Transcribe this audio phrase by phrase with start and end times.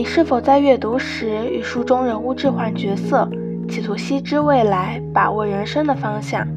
[0.00, 3.28] 你是否在阅读时与书中人物置换角色，
[3.68, 6.48] 企图悉知未来，把握人生的方向？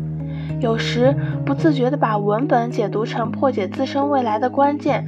[0.62, 1.14] 有时
[1.46, 5.06] 不自觉地把文本解读成破解自身未来的关键，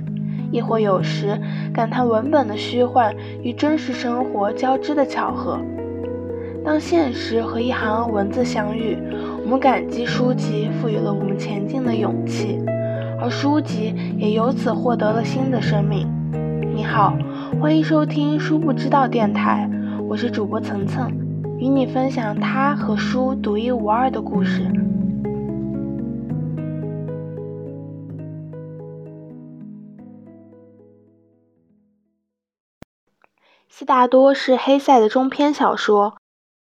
[0.52, 1.40] 亦或有时
[1.74, 5.58] 感叹文本的虚幻与真实生活交织的巧合。
[6.62, 8.98] 当现实和一行文字相遇，
[9.46, 12.60] 我们感激书籍赋予了我们前进的勇气，
[13.18, 16.06] 而书籍也由此获得了新的生命。
[16.96, 17.14] 好，
[17.60, 19.70] 欢迎收听书不知道电台，
[20.08, 21.12] 我是主播层层，
[21.60, 24.66] 与你分享他和书独一无二的故事。
[33.68, 36.16] 悉达多是黑塞的中篇小说。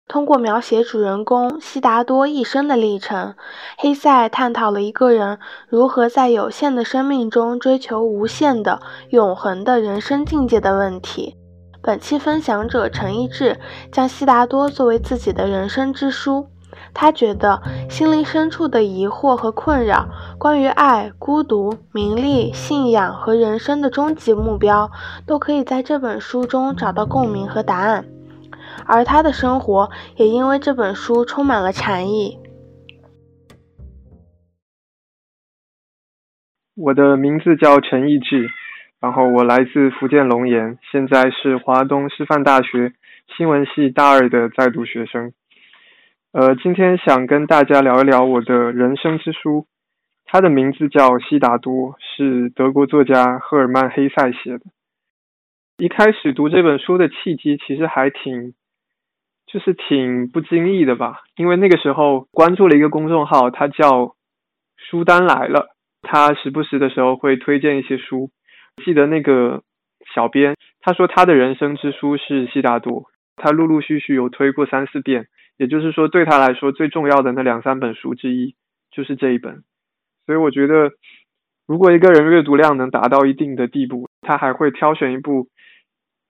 [0.08, 3.34] 通过描写主人公悉达多一生的历程，
[3.76, 5.38] 黑塞探讨了一个人
[5.68, 11.36] 如何在有限的生命中追求无限的、永恒的人生境界的问题。
[11.82, 13.58] 本期分享者陈一志
[13.90, 16.46] 将悉达多作为自己的人生之书。
[16.94, 24.90] 他觉得心灵深处的疑惑和困扰，关于爱、孤独、名利、信仰和人生的终极目标，
[25.26, 28.06] 都可以在这本书中找到共鸣和答案。
[28.88, 32.38] 而他的生活也因为这本书充满了禅意。
[36.74, 38.50] 我的名字叫陈义志，
[39.00, 42.92] 然后我来自福建龙岩，现在是华东师范大学
[43.36, 45.32] 新闻系大二的在读学生。
[46.32, 49.66] 呃，今天想跟大家聊一聊我的人生之书，
[50.26, 54.64] 它的名字叫《悉达多》，是德国作家赫尔曼·黑塞写的。
[55.78, 58.52] 一开始读这本书的契机，其实还挺。
[59.56, 64.14] 就是挺不经意的吧，因为那个时候关注了一个公众号，它叫
[64.76, 65.68] “书单来了”，
[66.02, 68.28] 他时不时的时候会推荐一些书。
[68.84, 69.62] 记得那个
[70.14, 73.04] 小编他说他的人生之书是《悉达多》，
[73.36, 78.56] 他陆陆续续有推过三四遍，也就是说对他来说最重要的那两三本书之一
[78.90, 79.62] 就是这一本。
[80.26, 80.90] 所以我觉得，
[81.66, 85.48] 如果一个人阅读量能达到一定的地步，他还会挑选一部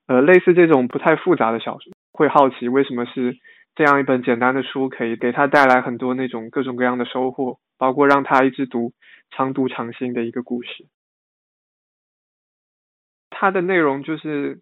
[0.07, 1.91] 呃类似这种不太复杂的小说。
[2.17, 3.37] 会好奇为什么是
[3.75, 8.95] 这样一本简单的书，可以给他带来很多那种各种各样的收获，包括让他一直读
[9.31, 10.87] 常读常新的一个故事。
[13.29, 14.61] 它的内容就是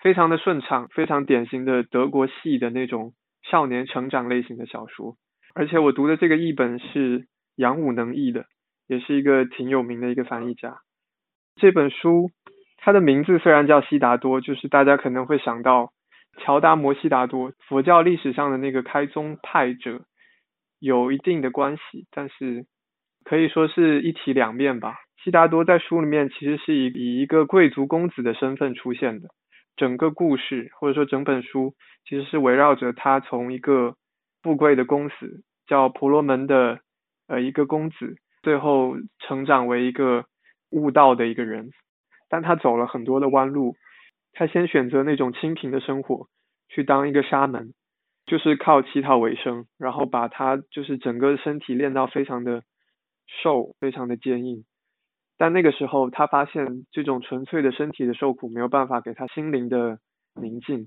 [0.00, 3.12] 非常的顺畅，非常典型的德国系的那种
[3.48, 5.16] 少年成长类型的小说。
[5.54, 8.46] 而且我读的这个译本是杨武能译的，
[8.88, 10.78] 也是一个挺有名的一个翻译家。
[11.54, 12.32] 这本书
[12.76, 15.92] 它的名字虽然叫悉达多，就是大家可能会想到。
[16.38, 20.02] 乔达摩悉达多，佛教历史上的那个开宗派者，
[20.78, 22.64] 有一定的关系，但是
[23.24, 24.96] 可以说是一体两面吧。
[25.22, 29.28] 悉达多在书里面其实是以以一个贵族公子的身份出现的，
[29.76, 31.74] 整个故事或者说整本书
[32.08, 33.96] 其实是围绕着他从一个
[34.42, 36.78] 富贵的公子叫婆罗门的
[37.26, 40.24] 呃一个公子，最后成长为一个
[40.70, 41.70] 悟道的一个人，
[42.30, 43.74] 但他走了很多的弯路。
[44.38, 46.28] 他先选择那种清贫的生活，
[46.68, 47.74] 去当一个沙门，
[48.24, 52.62] 就是靠乞讨为生，然后把他就是整个身体练到非常的
[53.42, 54.64] 瘦，非常的坚硬。
[55.38, 59.98] 但那个时候，他发现这种纯粹的身体的受苦没有办法给他心灵的
[60.40, 60.86] 宁静。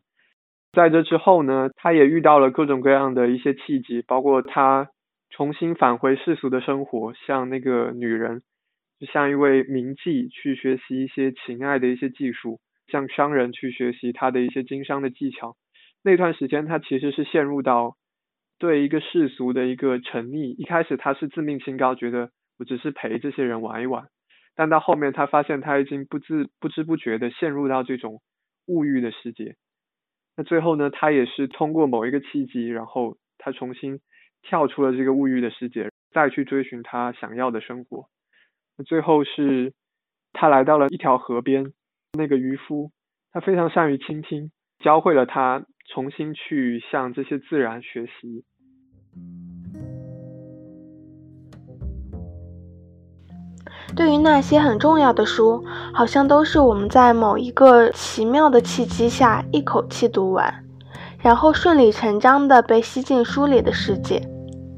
[0.71, 4.87] 在这之后呢，他也遇到了各种各样的一些契机，包括他
[5.29, 8.43] 重新返回世俗的生活，像那个女人，
[8.97, 12.61] 就像一位名妓去学习一些情爱的一些技术。
[12.91, 15.55] 向商人去学习他的一些经商的技巧，
[16.03, 17.95] 那段时间他其实是陷入到
[18.59, 20.55] 对一个世俗的一个沉溺。
[20.57, 24.07] 一开始他是自命清高，觉得我只是陪这些人玩一玩，
[24.55, 28.21] 但到后面他发现他已经不自不知不觉的陷入到这种
[28.67, 29.55] 物欲的世界。
[30.35, 33.99] 那最后呢，他也是通过某一个契机，然后他重新
[34.41, 38.05] 跳出了这个物欲的世界，再去追寻他想要的生活。
[38.77, 39.73] 那最后是
[40.33, 41.73] 他来到了一条河边。
[42.17, 42.91] 那个渔夫，
[43.31, 44.51] 他非常善于倾听，
[44.83, 45.63] 教会了他
[45.93, 48.43] 重新去向这些自然学习。
[53.95, 55.63] 对于那些很重要的书，
[55.93, 60.65] 好像都是我们在某一个奇妙的契机下一口气读完，
[61.21, 64.21] 然后顺理成章的被吸进书里的世界。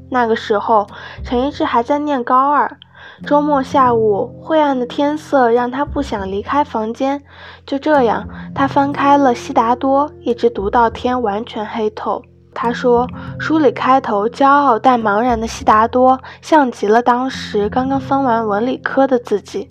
[0.08, 0.86] 那个时候，
[1.24, 2.78] 陈一志还在念高二。
[3.22, 7.22] 周末下午，灰暗的天色让他不想离开房间。
[7.64, 12.22] 就这样，他翻开了《悉达多》，一直读到天完全黑透。
[12.52, 13.08] 他说
[13.40, 19.68] ：“书里开头骄傲但茫然的悉达多，像极了当时刚刚分完文理科的自己。”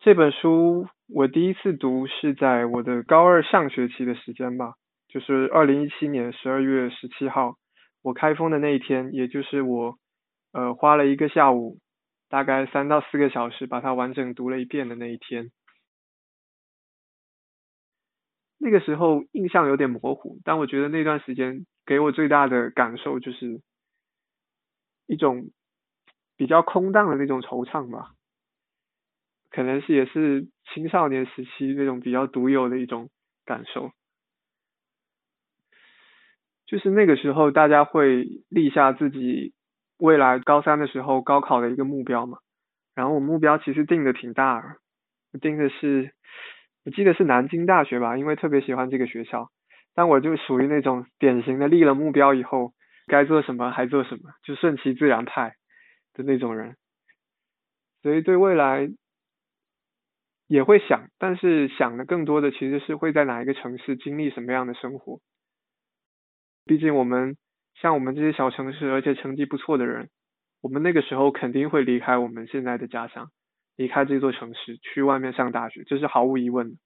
[0.00, 4.74] 这本书我第一次读是在我的高二上学期的时间吧，
[5.08, 7.54] 就是二零一七年十二月十七号，
[8.02, 9.94] 我开封的那一天，也就是我
[10.56, 11.80] 呃花了一个下午，
[12.30, 15.50] 大概三到四个小时把它完整读了一遍的那一天。
[18.56, 23.60] 那个时候印象有点模糊，但我觉得那段时间给我最大的感受就是
[25.06, 25.50] 一种
[26.38, 28.14] 比较空荡的那种惆怅吧，
[29.50, 33.10] 可能是也是青少年时期那种比较独有的一种
[33.44, 33.90] 感受。
[36.64, 39.52] 就是那个时候大家会立下自己
[39.98, 42.38] 未来高三的时候高考的一个目标嘛，
[42.94, 44.76] 然后我目标其实定的挺大，
[45.32, 46.12] 我定的是。
[46.84, 49.50] 我记得是南京大学吧，因为特别喜欢这个学校。
[49.92, 52.74] 但我就属于那种典型的立了目标以后，
[53.08, 55.54] 该做什么还做什么，就顺其自然派
[56.14, 56.76] 的那种人。
[58.02, 58.88] 所以对未来
[60.46, 65.18] 也会想，但是想的更多的其实是会在哪一个城市经历什么样的生活。
[66.64, 67.36] 毕竟我们
[67.80, 70.08] 像我们这些小城市，而且成绩不错的人，
[70.62, 73.30] 我们那个时候肯定会离开我们现在的家乡。
[73.76, 76.76] 离开这座城市去外面上大学，这是毫无疑问的。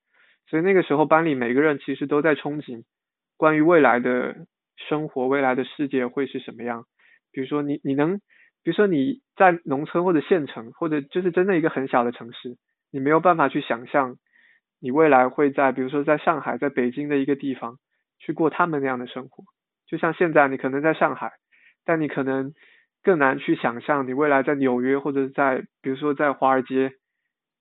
[0.48, 2.82] 所以那个时候班里每个人其实都在憧憬
[3.36, 4.34] 关于未来的
[4.88, 6.86] 生活、未来的世界会是什么样。
[7.30, 8.18] 比如说你你能，
[8.64, 12.56] 比如说你在农村或者县城，或者就是真的一个很小的城市，
[12.90, 14.16] 你没有办法去想象
[14.80, 17.78] 你未来会在比如说在上海、在北京的一个地方
[18.18, 19.44] 去过他们那样的生活。
[19.90, 21.32] 就像现在你可能在上海，
[21.84, 22.52] 但你可能。
[23.02, 26.92] 更难去想象你未来在纽约或者在，比如说在华尔街，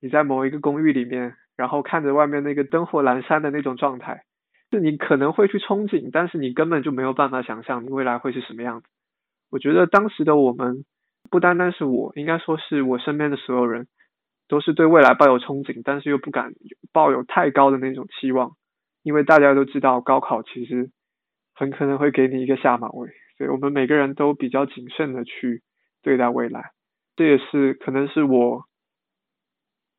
[0.02, 4.24] 你在某一个公寓里面，然后看着外面那个灯火阑珊的那种状态，
[4.70, 8.88] 是你可能会去憧憬，但是你根本就没有办法想象你未来会是什么样子。
[9.50, 10.84] 我觉得当时的我们，
[11.32, 13.88] 不单单是我，应该说是我身边的所有人，
[14.50, 16.52] 都是对未来抱有憧憬，但是又不敢
[16.92, 18.58] 抱有太高的那种期望，
[19.04, 20.92] 因为大家都知道高考其实
[21.60, 23.10] 很可能会给你一个下马威。
[23.38, 25.62] 所以我们每个人都比较谨慎的去
[26.02, 26.72] 对待未来，
[27.18, 28.64] 这也是可能是我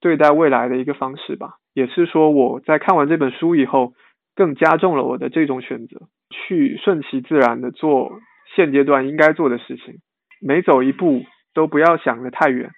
[0.00, 1.56] 对待未来的一个方式吧。
[1.74, 3.92] 也是说我在看完这本书以后，
[4.34, 8.20] 更加重了我的这种选择，去顺其自然的做
[8.56, 9.96] 现阶段应该做的事情，
[10.40, 11.22] 每走一步
[11.52, 12.70] 都不要想的太远，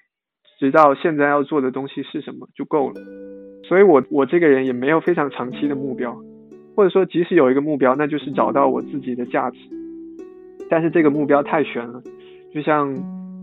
[0.58, 3.00] 直到现在要做的东西是什么就够了。
[3.68, 6.16] 所以我我这个人也没有非常长期的目标，
[6.74, 9.58] 或者说即使有一个目标，那就是找到我自己的价值。
[10.70, 12.02] 但是这个目标太悬了，
[12.54, 12.94] 就像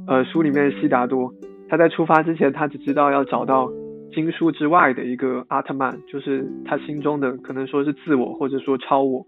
[0.08, 1.32] 呃书里面的悉达多，
[1.68, 3.72] 他在出发之前，他只知道要找到
[4.12, 9.26] 经书之外的一个阿特曼，就是他心中的可能说是自我或者说超我，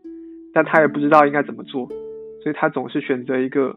[0.51, 1.87] 但他也不知道应该怎么做，
[2.41, 3.75] 所以他总是选择一个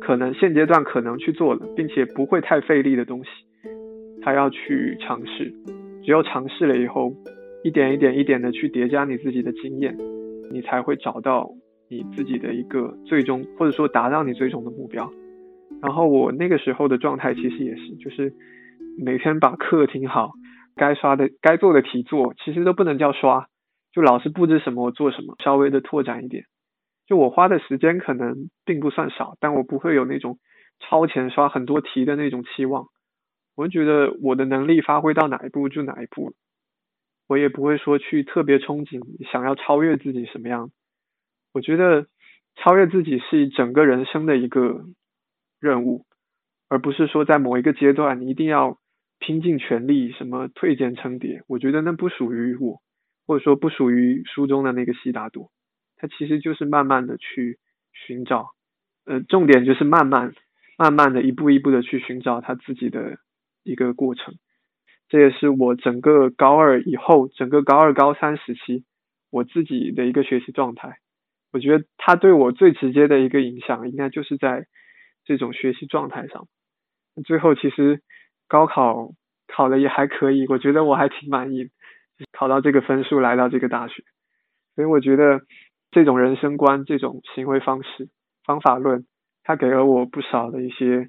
[0.00, 3.30] 可能现阶段可能去做的，并且不会太费力的东西，
[4.22, 5.50] 他要去尝试，
[6.04, 7.10] 只有尝试了以后，
[7.66, 9.96] 一点一点一点的去叠加你自己的经验，
[10.52, 11.50] 你才会找到。
[11.88, 15.08] 你自己的一个最终，或者说达到你最终的目标。
[15.80, 18.34] 然后我那个时候的状态其实也是，就是
[18.98, 20.32] 每天把课听好，
[20.74, 23.46] 该刷的、该做的题做，其实都不能叫刷，
[23.92, 26.46] 就老师布置什么我做什么，稍微的拓展一点。
[27.06, 30.38] 就我花的时间可能并不算少，但我不会有那种
[30.80, 32.86] 超前刷很多题的那种期望。
[33.54, 36.34] 我觉得我的能力发挥到哪一步就哪一步了，
[37.26, 40.70] 我也不会说去特别憧憬想要超越自己什么样。
[41.52, 42.06] 我觉得
[42.56, 44.84] 超越自己是整个人生的一个
[45.60, 46.04] 任务，
[46.68, 48.78] 而不是说在某一个阶段你一定要
[49.18, 51.42] 拼尽全力，什么退茧成蝶。
[51.48, 52.80] 我觉得那不属于我，
[53.26, 55.50] 或者说不属于书中的那个悉达多。
[55.96, 57.58] 他其实就是慢慢的去
[57.92, 58.50] 寻找，
[59.06, 60.34] 呃，重点就是慢慢、
[60.76, 63.16] 慢慢的一步一步的去寻找他自己的
[63.62, 64.34] 一个过程。
[65.08, 68.84] 这也是我整个高二以后，整个高二、高三时期
[69.30, 70.98] 我自己的一个学习状态。
[71.52, 74.66] 我觉得他对我最直接的一个影响，应该就是在
[75.24, 76.48] 这种学习状态上。
[77.24, 78.02] 最后其实
[78.48, 79.12] 高考
[79.46, 81.70] 考的也还可以，我觉得我还挺满意，
[82.32, 84.02] 考到这个分数来到这个大学。
[84.74, 85.40] 所以我觉得
[85.90, 88.10] 这种人生观、这种行为方式、
[88.44, 89.06] 方法论，
[89.44, 91.08] 它给了我不少的一些，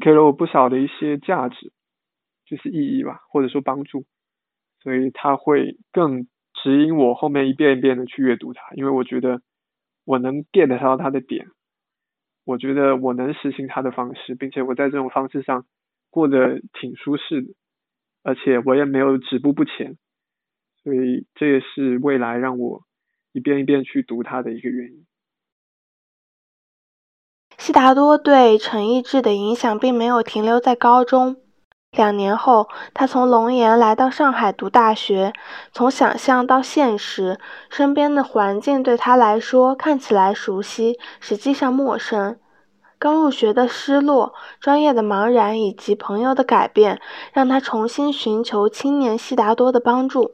[0.00, 1.72] 给了我不少的一些价值，
[2.52, 4.04] 就是意义吧，或者说帮助。
[4.82, 6.28] 所以他会更。
[6.62, 9.40] 指引我后面一遍一遍的去阅读它，因为我觉得
[10.04, 11.46] 我能 get 到它的点，
[12.44, 15.64] 我觉得我能实行它的方式，并且我在这种方式上
[16.10, 17.54] 过得挺舒适的，
[18.22, 19.96] 而且我也没有止步不前，
[20.84, 22.84] 所以这也是未来让我
[23.32, 25.06] 一遍一遍去读它的一个原因。
[27.56, 31.41] 悉达多对陈逸志的影响并没有停留在高中。
[31.92, 35.34] 两年后，他从龙岩来到上海读大学。
[35.72, 37.38] 从想象到现实，
[37.70, 42.38] 身边的环境对他来说看起来熟悉，实际上陌生。
[42.98, 46.98] 刚入学的失落、专业的茫然以及朋友的改变，
[47.34, 50.32] 让他重新寻求青年悉达多的帮助。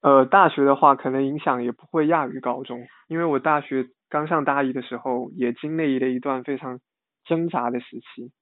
[0.00, 6.78] 呃，大学的话，可能影响也不会亚于高中，因为我大学刚上大一的时候，也经历了一段非常
[7.26, 8.32] 挣扎的时期。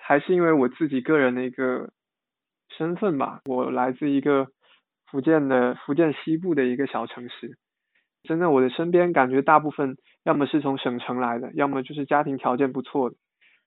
[0.00, 1.90] 还是因为我自己个人的一个
[2.76, 4.48] 身份吧，我来自一个
[5.10, 7.56] 福建的福建西部的一个小城市，
[8.22, 13.16] 真的我的身边感觉大部分要么是从省城来的，要么就是家庭条件不错的。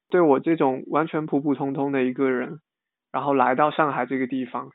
[0.09, 2.59] 对我这种完全普普通通的一个人，
[3.11, 4.71] 然后来到上海这个地方，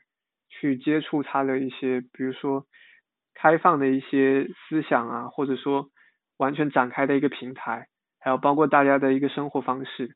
[0.49, 2.65] 去接触他的一些，比如说
[3.33, 5.89] 开放的一些思想啊，或者说
[6.37, 7.87] 完全展开的一个平台，
[8.19, 10.15] 还有包括大家的一个生活方式。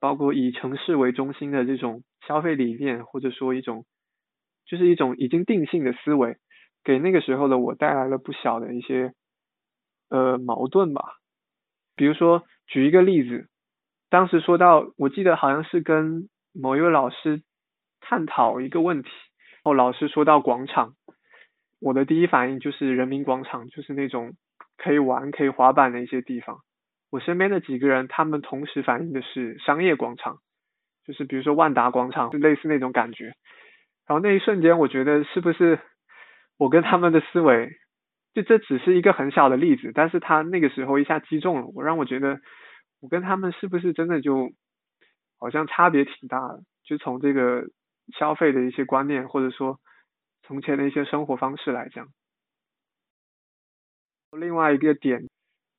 [0.00, 3.84] 包括以城市为中心的这种消费理念，或者说一种，
[4.64, 6.38] 就是一种已经定性的思维，
[6.82, 9.12] 给那个时候的我带来了不小的一些
[10.08, 11.02] 呃矛盾吧。
[11.96, 13.48] 比如说举一个例子，
[14.08, 17.42] 当时说到，我记得好像是跟某一位老师
[18.00, 20.94] 探讨一个问题，然后老师说到广场，
[21.78, 24.32] 我的第一反应就是人民广场，就是那种
[24.78, 26.60] 可以玩、可以滑板的一些地方。
[27.10, 30.38] 我身边的几个人，他们同时反映的是商业广场，
[31.04, 33.34] 就是比如说万达广场，就类似那种感觉。
[34.06, 35.80] 然后那一瞬间，我觉得是不是
[36.56, 37.72] 我跟他们的思维，
[38.32, 42.40] 就这只是一个很小的例子，但是他那个时候一下击中了我，让我觉得
[43.00, 44.52] 我跟他们是不是真的就
[45.36, 46.62] 好像差别挺大的？
[46.84, 47.64] 就从这个
[48.16, 49.80] 消费的一些观念，或者说
[50.42, 52.06] 从前的一些生活方式来讲。
[54.30, 55.28] 另外一个点，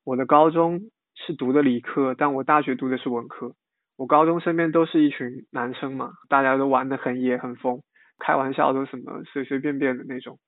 [0.04, 0.90] 我的高中。
[1.24, 3.54] 是读的理科，但我大学读的是文科。
[3.96, 7.82] 我高中身边都是一群男生嘛，大家都玩的很野很疯，
[8.18, 10.38] 开玩笑都什么随随便便的那种。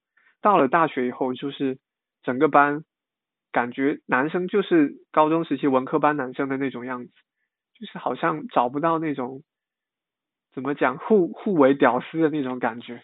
[0.43, 1.78] 到了大学以后，就是
[2.23, 2.83] 整个班
[3.52, 7.12] 感觉男生就是高中时期文科班男生的那种样子，
[7.78, 9.43] 就是好像找不到那种
[10.52, 13.02] 怎么讲互互为屌丝的那种感觉。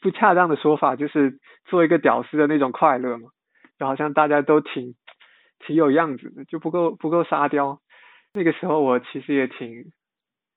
[0.00, 3.28] 不恰当的说法就是做一个屌丝的那种快乐嘛，
[3.78, 4.96] 就好像大家都挺。
[5.66, 7.80] 挺有样子的，就不够不够沙雕。
[8.34, 9.92] 那个时候我其实也挺，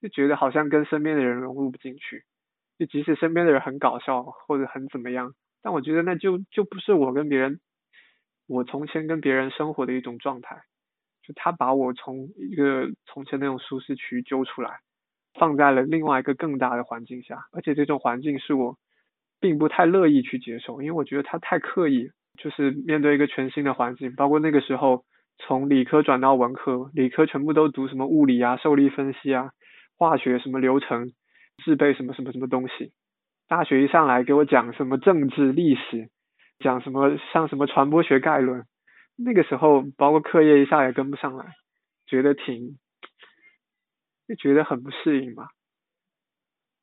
[0.02, 2.24] 就觉得好像跟身边的人融入不进去。
[2.78, 7.60] 就即使身边的人很搞笑或者很怎么样，但我觉得那就就不是我跟别人，
[8.48, 10.64] 我从前跟别人生活的一种状态。
[11.24, 14.80] 就他把我从一个从前那种舒适区揪出来，
[15.34, 18.78] 放在了另外一个更大的环境下，而且这种环境是我
[19.40, 22.12] 并不太乐意去接受，因为我觉得他太刻意。
[22.38, 25.04] 就是面对一个全新的环境，包括那个时候
[25.38, 29.50] 从理科转到文科，理科全部都读什么物理啊、受力分析啊、
[29.98, 31.12] 化学什么流程、
[31.64, 32.92] 制备什么什么什么东西。
[33.48, 36.10] 大学一上来给我讲什么政治历史，
[36.60, 38.66] 讲什么像什么传播学概论，
[39.16, 41.46] 那个时候包括课业一下也跟不上来，
[42.08, 42.78] 觉得挺
[44.28, 45.50] 就觉得很不适应吧。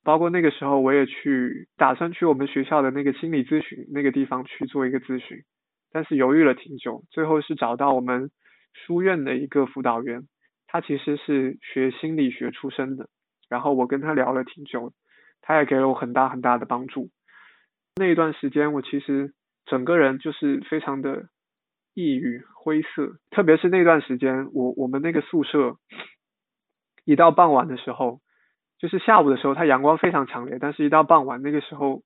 [0.05, 5.45] 包括那个时候，我也去打算去我们学校的那个心理咨询那个地方去做一个咨询，
[5.93, 8.31] 但是犹豫了挺久，最后是找到我们
[8.75, 10.27] 书院的一个辅导员，
[10.67, 13.09] 他其实是学心理学出身的，
[13.49, 14.93] 然后我跟他聊了挺久，
[15.41, 17.11] 他也给了我很大很大的帮助。
[17.95, 19.33] 那一段时间，我其实
[19.67, 21.29] 整个人就是非常的
[21.95, 25.77] 抑郁灰色，特别是那段时间，我我们那个宿舍
[27.05, 28.21] 一到傍晚的时候。
[28.83, 32.03] 就是下午的时候，它阳光非常强烈，但是一到傍晚那个时候，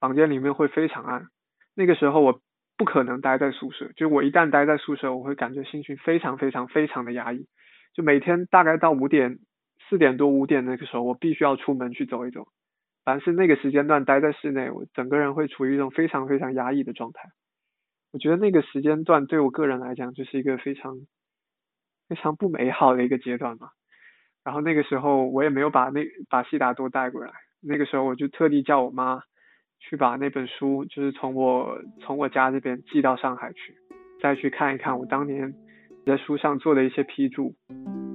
[0.00, 1.28] 房间里面会非常暗。
[1.76, 2.40] 那个时候我
[2.76, 7.46] 不可能待在宿舍，就我一旦待在宿舍，我会感觉心情非常非常非常的压抑。
[7.94, 9.38] 就每天大概到五点、
[9.88, 12.48] 四点多、五点那个时候，我必须要出门去走一走。
[13.04, 17.28] 凡是那个时间段待在室内，我整个人会处于一种非常非常压抑的状态。
[18.12, 20.96] 我觉得那个时间段对我个人来讲，就是一个非常
[22.08, 23.68] 非常不美好的一个阶段嘛。
[24.48, 26.00] 然后那个时候我也没有把那
[26.30, 29.20] 把悉达多带过来，那个时候我就特地叫我妈
[29.78, 33.74] 去把那本书，就是从我从我家这边寄到上海去，
[34.22, 35.52] 再去看一看我当年
[36.06, 37.54] 在书上做的一些批注。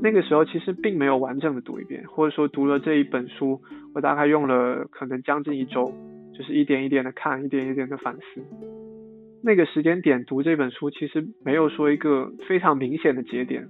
[0.01, 3.61] 那个时候其实并没有完整的读一遍，或者说读了这一本书，
[3.93, 5.93] 我大概用了可能将近一周，
[6.35, 8.43] 就是一点一点的看，一点一点的反思。
[9.43, 13.69] 那个时间点读这本书，其实没有说一个非常明显的节点。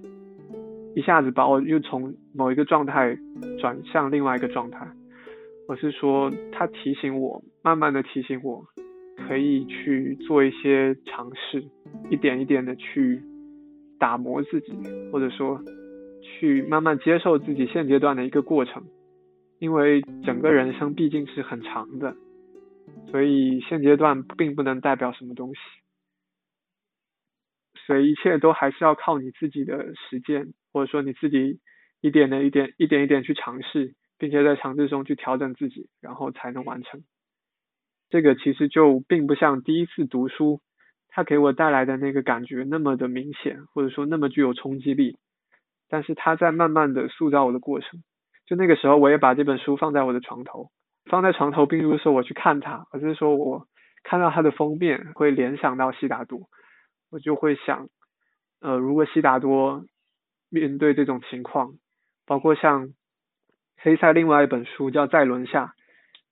[0.94, 3.18] 一下子把我又从某一个状态
[3.58, 4.86] 转向另外一个状态，
[5.68, 8.64] 我是说，他提醒我，慢慢的提醒我，
[9.26, 11.64] 可以去做一些尝试，
[12.10, 13.20] 一点一点的去
[13.98, 14.72] 打磨自己，
[15.12, 15.60] 或者说
[16.22, 18.82] 去慢慢接受自己现阶段的一个过程。
[19.60, 22.14] 因为整个人生毕竟是很长的，
[23.10, 25.60] 所以现阶段并不能代表什么东西。
[27.86, 31.60] 所以一切都还是要靠你自己的实践，或者说你自己
[32.00, 37.02] 一点的一点一点一点去尝试，并且在尝试中去调整自己，然后才能完成。
[38.10, 40.60] 这个其实就并不像第一次读书，
[41.08, 45.16] 它给我带来的那个感觉那么的明显，或者说那么具有冲击力。
[45.88, 48.02] 但是它在慢慢的塑造我的过程。
[48.46, 50.70] 就那个时候，我也把这本书放在我的床头，
[51.10, 53.66] 放在床头，并不是说我去看它，而是说我
[54.02, 56.48] 看到它的封面会联想到悉达多。
[57.14, 57.88] 我就会想，
[58.60, 59.84] 呃，如果悉达多
[60.48, 61.74] 面对这种情况，
[62.26, 62.92] 包括像
[63.76, 65.66] 黑塞另外一本书叫《在轮下》，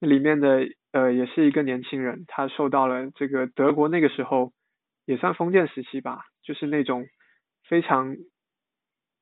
[0.01, 4.53] 那里面的呃也是一个年轻人，他受到了这个德国那个时候
[5.05, 7.07] 也算封建时期吧，就是那种
[7.69, 8.17] 非常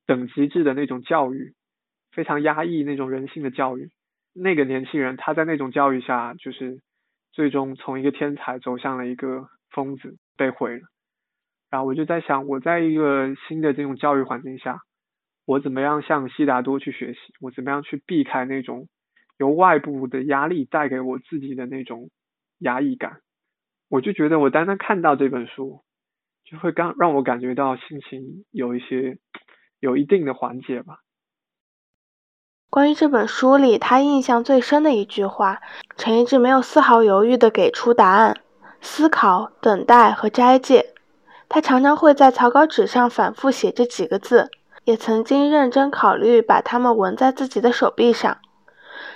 [0.06, 1.52] 等级制的那种教育，
[2.10, 3.90] 非常压抑那种人性的教育。
[4.32, 6.80] 那个年轻人他在那种教育下，就是
[7.32, 10.86] 最终从一个天才走向了一个疯子，被毁了。
[11.70, 14.80] 然后我就在想，我在一个新的这种教育环境下，
[15.46, 17.18] 我怎么样向悉达多去学习？
[17.40, 18.88] 我怎么样去避开那种
[19.38, 22.10] 由外部的压力带给我自己的那种
[22.58, 23.20] 压抑感？
[23.88, 25.82] 我就觉得，我单单看到这本书，
[26.44, 29.18] 就会刚让我感觉到心情有一些
[29.78, 30.98] 有一定的缓解吧。
[32.68, 35.60] 关于这本书里他印象最深的一句话，
[35.96, 38.40] 陈一志没有丝毫犹豫地给出答案：
[38.80, 40.94] 思考、等待和斋戒。
[41.50, 44.48] 他常常会在草稿纸上反复写这几个字，
[44.84, 48.38] 也曾经认真考虑把它们纹在自己的手臂上。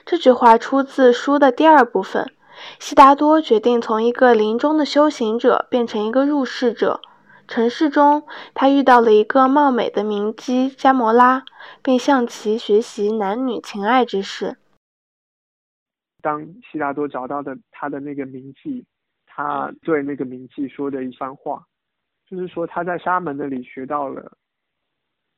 [0.04, 2.32] 这句话出自书的第二部分。
[2.80, 7.00] 悉达多决定从一个临终的修行者变成一个入世者。
[7.46, 11.44] 尘世中，他遇到了一个貌美的名妓加摩拉，
[11.82, 14.56] 并向其学习男女情爱之事。
[16.20, 18.84] 当悉达多找到的他的那个名妓，
[19.26, 21.64] 他对那个名妓说的一番话。
[22.26, 24.36] 就是说，他在沙门那里学到了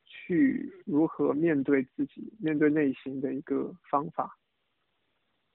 [0.05, 4.37] 去如何面对自己、面对内心的一个方法。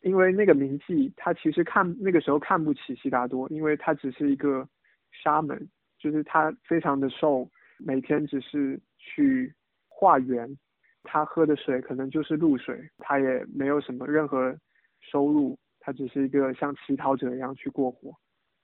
[0.00, 4.68] 因为那个名妓，他其实看那个时候看不起悉达多，因为他只是一个
[5.12, 9.54] 沙门，就是他非常的瘦，每天只是去
[9.88, 10.58] 化缘，
[11.04, 14.58] 他喝的水可能就是露水，他也没有什么任何
[15.00, 18.12] 收入，他只是一个像乞讨者一样去过活。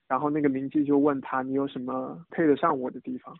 [0.08, 3.36] 然后那个名妓就问他：“你有什么配得上我的地方？”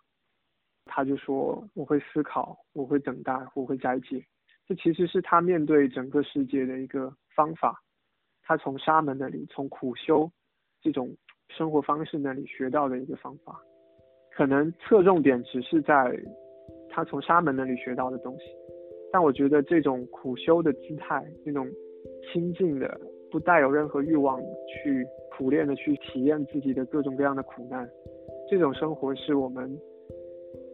[0.85, 4.25] 他就说：“我会思考，我会等待，我会斋戒。”
[4.67, 7.83] 这其实是他面对整个世界的一个方法。
[8.43, 10.31] 他从沙门那里，从苦修
[10.83, 11.15] 这种
[11.49, 13.61] 生活方式那里学到的一个方法，
[14.35, 16.19] 可能侧重点只是在
[16.91, 18.45] 他从沙门那里学到的东西。
[19.11, 21.67] 但我觉得这种苦修的姿态，那种
[22.33, 25.07] 清静的，不带有任何欲望去。
[25.37, 27.89] 苦练的去体验自己的各种各样的苦难，
[28.51, 29.71] 这种生活是我们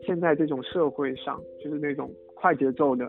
[0.01, 3.07] 现在这种社会上就是那种快节奏的，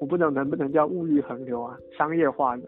[0.00, 2.62] 我不能能不能叫物欲横流啊，商业化的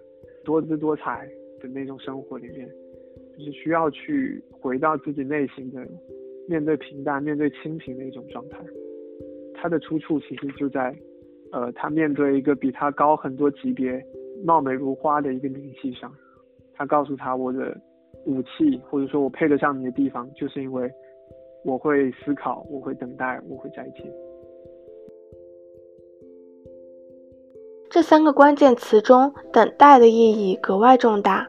[0.45, 1.27] 多姿多彩
[1.61, 2.69] 的那种生活里面，
[3.39, 5.81] 就是需要去回到自己内心的，
[6.47, 8.59] 面对平淡、面对清贫的一种状态。
[9.55, 10.95] 他的出处其实就在，
[11.53, 14.05] 呃，他面对一个比他高很多级别、
[14.47, 16.11] 貌美如花的一个名气上，
[16.75, 17.77] 他告诉他我的。
[18.25, 20.91] 武器，或者说我配得上你的地方，就是因为
[21.65, 24.13] 我会思考，我会等待，我会再见。
[27.89, 31.47] 这三个关键词中，等待的意义格外重大。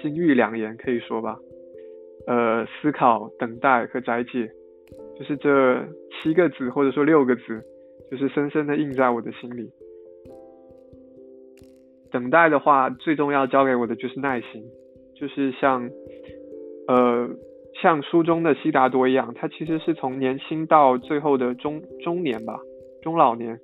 [0.00, 1.38] 金玉良言，可以说吧。
[2.26, 4.50] 呃，思考、等待和斋戒，
[5.18, 5.86] 就是这
[6.22, 7.62] 七个字，或者说六个字，
[8.10, 9.70] 就是深深的印在我的心里。
[12.10, 14.62] 等待的话，最重要教给我的就是耐心，
[15.16, 15.90] 就是像，
[16.86, 17.28] 呃，
[17.82, 22.60] 像书中的悉达多一样，他其实是从年轻到最后的中中年吧，
[23.02, 23.58] 中老年，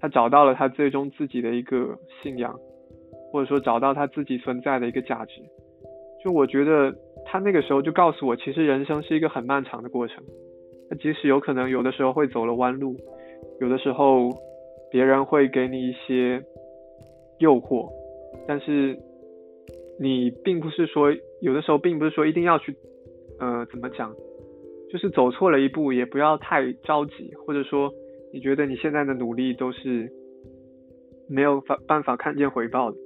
[0.00, 2.58] 他找到了他最终自己的一个信仰，
[3.30, 5.42] 或者说找到他自己存在的一个价值。
[6.24, 6.94] 就我觉得
[7.26, 10.24] 他那个时候就告诉我，其实人生是一个很漫长的过程，
[10.88, 12.96] 他即使有可能有的时候会走了弯路，
[13.60, 14.28] 有的时候
[14.90, 16.42] 别人会给你一些。
[17.40, 17.90] 诱惑，
[18.46, 18.94] 但是
[19.98, 22.76] 你并不是说有的时候并不是说一定要去，
[23.38, 24.14] 呃，怎么讲，
[24.92, 27.90] 就是走错了一步也不要太着急，或者说
[28.30, 30.12] 你觉得你现在的努力都是
[31.30, 32.98] 没有法办法看见回报的。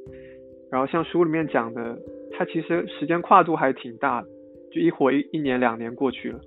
[0.69, 1.97] 然后像书里面讲的，
[2.33, 4.29] 它其实时间跨度还挺大的，
[4.73, 6.40] 就一会一一年两年过去了，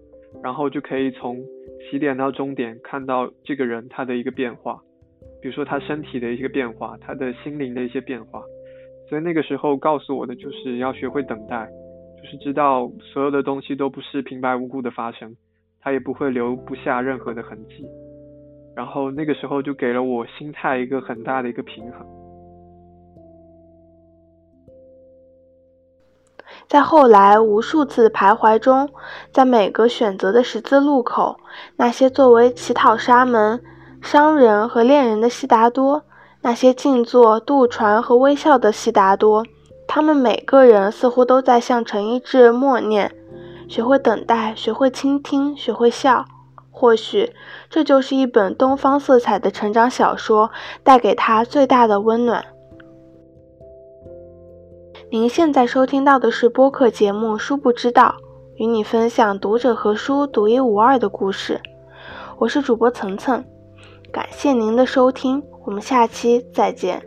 [0.43, 1.41] 然后就可以从
[1.81, 4.81] 起点到终点看到这个人他的一个变化。
[5.41, 8.41] 比如说他身体的一些变化，他的心灵的一些变化。
[9.07, 11.67] 所以那个时候告诉我的就是要学会等待，
[12.21, 15.35] 就是知道所有的东西都不是平白无故的发生，
[15.79, 17.85] 它也不会留不下任何的痕迹。
[18.75, 22.05] 然后那个时候就给了我心态一个很大的一个平衡。
[26.67, 28.89] 在后来无数次徘徊中，
[29.31, 31.37] 在每个选择的十字路口，
[31.77, 33.61] 那些作为乞讨沙门、
[34.01, 36.03] 商人和恋人的悉达多。
[36.41, 39.43] 那些静坐、渡船和微笑的悉达多，
[39.87, 43.11] 他们每个人似乎都在向陈一智默念：
[43.67, 46.25] 学会等待，学会倾听，学会笑。
[46.71, 47.33] 或许
[47.69, 50.51] 这就是一本东方色彩的成长小说
[50.83, 52.45] 带给他最大的温暖。
[55.09, 58.15] 您现在收听到的是播客节目《书不知道》，
[58.55, 61.61] 与你分享读者和书独一无二的故事。
[62.37, 63.41] 我是主播层层，
[64.11, 65.41] 感谢您的收听。
[65.65, 67.01] 我们下期再见。